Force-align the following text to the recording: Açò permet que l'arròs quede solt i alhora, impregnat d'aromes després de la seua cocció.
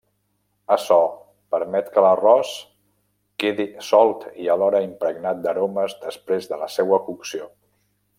Açò 0.75 0.95
permet 1.55 1.91
que 1.97 2.03
l'arròs 2.05 2.53
quede 3.43 3.67
solt 3.89 4.25
i 4.45 4.49
alhora, 4.55 4.81
impregnat 4.87 5.45
d'aromes 5.45 5.97
després 6.07 6.49
de 6.55 6.59
la 6.63 6.71
seua 6.79 7.01
cocció. 7.11 7.51